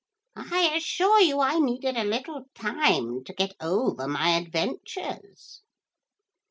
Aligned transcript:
I 0.35 0.73
assure 0.75 1.19
you 1.19 1.41
I 1.41 1.59
needed 1.59 1.95
a 1.95 2.03
little 2.03 2.45
time 2.55 3.23
to 3.23 3.33
get 3.33 3.53
over 3.61 4.07
my 4.07 4.29
adventures.' 4.29 5.61